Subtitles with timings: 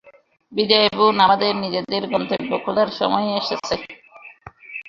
[0.51, 3.75] বিদায় বোন, আমাদের নিজেদের গন্তব্য খোঁজার সময় এসেছে।